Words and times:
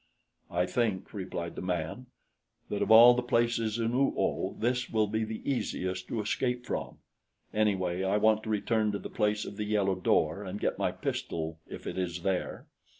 "I 0.49 0.65
think," 0.65 1.13
replied 1.13 1.55
the 1.55 1.61
man, 1.61 2.07
"that 2.69 2.81
of 2.81 2.89
all 2.89 3.13
the 3.13 3.21
places 3.21 3.77
in 3.77 3.93
Oo 3.93 4.15
oh 4.17 4.55
this 4.57 4.89
will 4.89 5.05
be 5.05 5.23
the 5.23 5.47
easiest 5.47 6.07
to 6.07 6.19
escape 6.21 6.65
from. 6.65 6.97
Anyway, 7.53 8.01
I 8.01 8.17
want 8.17 8.41
to 8.41 8.49
return 8.49 8.91
to 8.93 8.97
the 8.97 9.11
place 9.11 9.45
of 9.45 9.57
the 9.57 9.63
yellow 9.65 9.93
door 9.93 10.43
and 10.43 10.59
get 10.59 10.79
my 10.79 10.91
pistol 10.91 11.59
if 11.67 11.85
it 11.85 11.99
is 11.99 12.23
there." 12.23 12.65